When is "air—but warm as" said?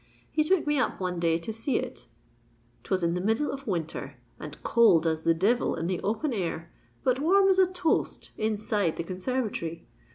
6.33-7.59